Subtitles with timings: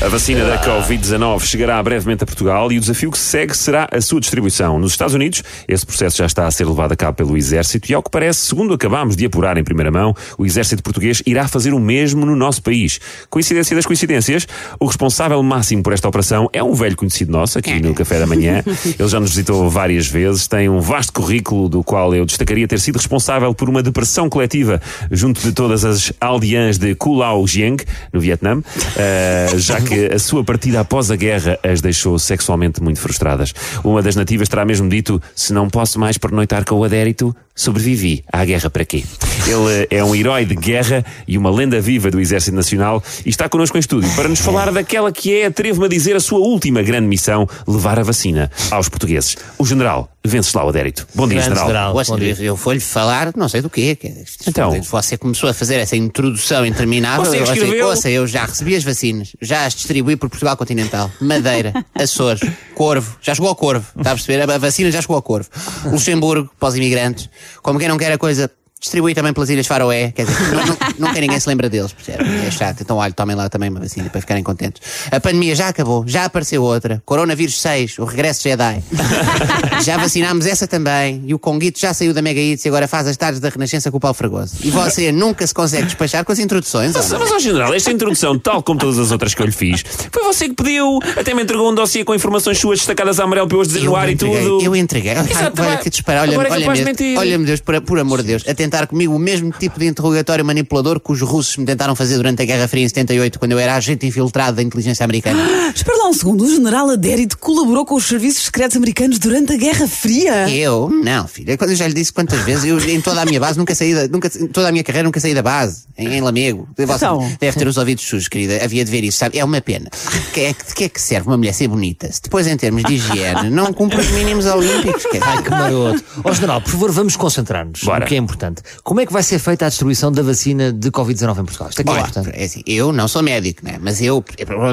[0.00, 3.88] A vacina da Covid-19 chegará brevemente a Portugal e o desafio que se segue será
[3.90, 4.78] a sua distribuição.
[4.78, 7.94] Nos Estados Unidos, esse processo já está a ser levado a cabo pelo Exército e,
[7.94, 11.74] ao que parece, segundo acabamos de apurar em primeira mão, o Exército Português irá fazer
[11.74, 13.00] o mesmo no nosso país.
[13.28, 14.46] Coincidência das coincidências,
[14.78, 18.26] o responsável máximo por esta operação é um velho conhecido nosso, aqui no Café da
[18.26, 18.62] Manhã.
[18.96, 22.78] Ele já nos visitou várias vezes, tem um vasto currículo do qual eu destacaria ter
[22.78, 28.20] sido responsável por uma depressão coletiva junto de todas as aldeãs de Kulao Giang, no
[28.20, 33.52] Vietnã, uh, já que a sua partida após a guerra as deixou sexualmente muito frustradas.
[33.82, 38.24] Uma das nativas terá mesmo dito: se não posso mais pernoitar com o adérito, sobrevivi
[38.32, 39.04] à guerra para quê?
[39.46, 43.48] Ele é um herói de guerra e uma lenda viva do Exército Nacional e está
[43.48, 46.82] connosco em estúdio para nos falar daquela que é, atrevo-me a dizer, a sua última
[46.82, 49.36] grande missão: levar a vacina aos portugueses.
[49.58, 51.06] O general Venceslau Adérito.
[51.14, 51.92] Bom dia, Grande general.
[51.92, 52.36] Bom dia.
[52.40, 53.96] eu vou-lhe falar, não sei do quê.
[53.96, 54.12] que-
[54.46, 54.70] Então.
[54.82, 57.24] Você começou a fazer essa introdução interminável.
[57.24, 57.86] Você eu, achei- escreveu.
[57.88, 61.10] ouça, eu já recebi as vacinas, já as distribuí por Portugal continental.
[61.20, 62.40] Madeira, Açores,
[62.74, 63.86] Corvo, já chegou ao Corvo.
[63.96, 64.42] Está a perceber?
[64.50, 65.48] A vacina já chegou ao Corvo.
[65.86, 67.28] Luxemburgo, para os imigrantes.
[67.62, 68.50] Como quem não quer a coisa.
[68.80, 70.76] Distribui também pelas Ilhas Faroé, quer dizer, nu- nu-
[71.08, 72.24] nunca ninguém se lembra deles, percebe?
[72.46, 72.80] É chato.
[72.80, 74.80] Então, olha, tomem lá também uma vacina para ficarem contentes.
[75.10, 77.02] A pandemia já acabou, já apareceu outra.
[77.04, 78.82] Coronavírus 6, o regresso Jedi.
[79.84, 81.22] Já vacinámos essa também.
[81.26, 83.90] E o Conguito já saiu da Mega Hits e agora faz as tardes da Renascença
[83.90, 84.56] com o Paulo Fragoso.
[84.62, 86.92] E você nunca se consegue despachar com as introduções.
[86.94, 89.84] Mas, mas, ó, general, esta introdução, tal como todas as outras que eu lhe fiz,
[90.12, 93.46] foi você que pediu, até me entregou um dossiê com informações suas destacadas a amarelo
[93.46, 94.60] para eu as dizer no ar e tudo.
[94.62, 95.12] Eu entreguei.
[95.16, 96.22] Olha, Exato, olha vai- que disparar.
[96.22, 97.16] Olha, agora é olha, mentir.
[97.18, 101.00] olha-me Deus, por, por amor de Deus, tentar comigo o mesmo tipo de interrogatório manipulador
[101.00, 103.74] que os russos me tentaram fazer durante a Guerra Fria em 78, quando eu era
[103.74, 105.42] agente infiltrado da inteligência americana.
[105.74, 109.86] Espera um segundo, o general Adérito colaborou com os serviços secretos americanos durante a Guerra
[109.86, 110.48] Fria.
[110.50, 110.88] Eu?
[110.90, 111.56] Não, filha.
[111.56, 113.94] Quando eu já lhe disse quantas vezes, eu em toda a minha base nunca saí
[113.94, 116.68] da, nunca, em toda a minha carreira nunca saí da base, em, em Lamego.
[116.76, 117.32] Você Então.
[117.40, 118.62] deve ter os ouvidos sujos, querida.
[118.64, 119.38] Havia de ver isso, sabe?
[119.38, 119.88] É uma pena.
[120.32, 122.82] Que é, de que é que serve uma mulher ser bonita se depois, em termos
[122.84, 125.02] de higiene, não cumpre os mínimos olímpicos?
[125.04, 126.04] Quer dizer, Ai, que maroto.
[126.24, 128.62] Ó, general, por favor, vamos concentrar-nos no que é importante.
[128.82, 131.68] Como é que vai ser feita a distribuição da vacina de Covid-19 em Portugal?
[131.70, 132.30] Isto é que é Olha, importante.
[132.32, 133.78] é assim, eu não sou médico, né?
[133.80, 134.24] mas eu,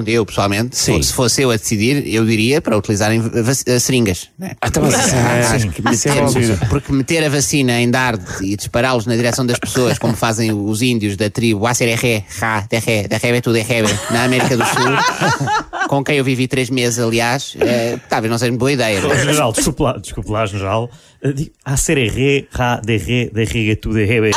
[0.06, 1.01] eu, pessoalmente, Sim.
[1.01, 3.22] se fosse eu a decidir, eu diria para utilizarem
[3.66, 4.30] eh, seringas.
[4.38, 4.52] Né?
[4.62, 9.16] Ah, tá, mas é- é meter- porque meter a vacina em dardo e dispará-los na
[9.16, 13.90] direção das pessoas, como fazem os índios da tribo Asereré, Ra, Terré, Terré, tu Derrebe,
[14.12, 18.52] na América do Sul, com quem eu vivi três meses, aliás, eh, talvez não seja
[18.52, 19.02] uma boa ideia.
[19.03, 19.19] Ó, né?
[19.19, 20.90] General, desculpe lá, desculpe lá, General.
[21.24, 24.31] Eh, di- A ser re, ra, de re, de re, tu de rebe,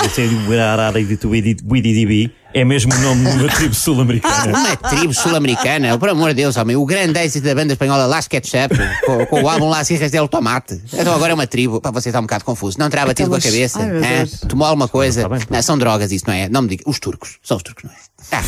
[2.59, 4.59] é mesmo o nome de uma tribo sul-americana.
[4.59, 8.27] Uma tribo sul-americana, por amor de Deus, homem, o grande êxito da banda espanhola Las
[8.27, 8.75] Ketchup,
[9.07, 10.81] com, com o álbum Las Hijas del Tomate.
[10.93, 12.79] Então agora é uma tribo, para você está um bocado confuso.
[12.79, 13.79] Não terá batido com a cabeça?
[13.81, 14.27] ai.
[14.49, 15.23] Tomou alguma coisa?
[15.23, 15.41] Tá bem.
[15.49, 16.49] Não, são drogas, isso não é?
[16.49, 16.85] Não me diga.
[16.87, 17.97] Os turcos, são os turcos, não é?
[18.31, 18.43] Ah,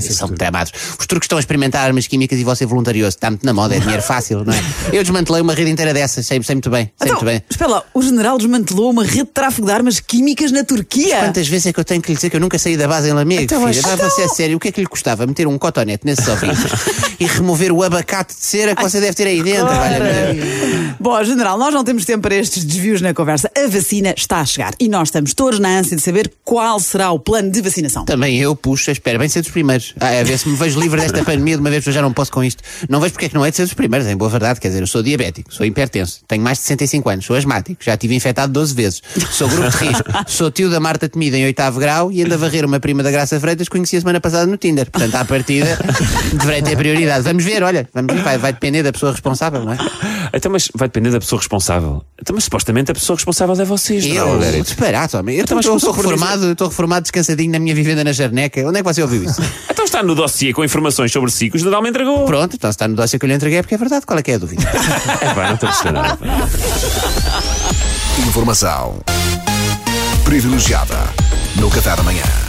[0.00, 0.72] são tramados.
[0.98, 3.16] Os turcos estão a experimentar armas químicas e você voluntarioso.
[3.16, 4.56] Está muito na moda, é dinheiro fácil, não é?
[4.92, 6.84] Eu desmantelei uma rede inteira dessas, sei, sei muito bem.
[6.84, 7.42] Sei Então, muito bem.
[7.50, 11.18] espera lá, o general desmantelou uma rede de tráfico de armas químicas na Turquia.
[11.18, 13.08] Quantas vezes é que eu tenho que lhe dizer que eu nunca saí da base
[13.08, 13.82] em Lamego, filha?
[13.82, 16.56] Vai você a sério, o que é que lhe custava meter um cotonete nesses ouvidos
[17.20, 19.66] e remover o abacate de cera que você deve ter aí dentro?
[19.66, 20.96] Deus.
[21.00, 23.50] Bom, general, nós não temos tempo para estes desvios na conversa.
[23.56, 27.10] A vacina está a chegar e nós estamos todos na ânsia de saber qual será
[27.10, 28.04] o plano de vacinação.
[28.04, 29.94] Também eu, puxa, bem ser dos primeiros.
[30.00, 32.02] Ah, a ver se me vejo livre desta pandemia de uma vez que eu já
[32.02, 32.62] não posso com isto.
[32.88, 34.60] Não vejo porque é que não é de ser dos primeiros, em boa verdade.
[34.60, 37.96] Quer dizer, eu sou diabético, sou hipertenso, tenho mais de 65 anos, sou asmático, já
[37.96, 41.78] tive infectado 12 vezes, sou grupo de risco, sou tio da Marta Temida em oitavo
[41.80, 44.46] grau e ando a varrer uma prima da Graça Freitas que conheci a semana passada
[44.46, 44.90] no Tinder.
[44.90, 45.78] Portanto, à partida,
[46.32, 47.22] deverei ter prioridade.
[47.24, 49.78] Vamos ver, olha, vamos ver, vai, vai depender da pessoa responsável, não é?
[50.34, 52.02] Então, mas vai depender da pessoa responsável.
[52.20, 54.64] Então, mas supostamente a pessoa responsável é você, general Eu, Adérito.
[54.64, 55.36] disparate, homem.
[55.36, 58.60] Eu Então, estou por reformado, estou reformado, descansadinho na minha vivenda na Jarneca.
[58.66, 59.42] Onde é que você ouviu isso?
[59.76, 62.24] Então está no dossiê com informações sobre si que o general me entregou.
[62.24, 64.06] Pronto, então está no dossiê que eu lhe entreguei é porque é verdade.
[64.06, 64.62] Qual é que é a dúvida?
[65.20, 66.18] É pá, não estou a perceber nada.
[68.26, 68.98] Informação
[70.24, 70.96] privilegiada
[71.56, 72.45] no Café da manhã.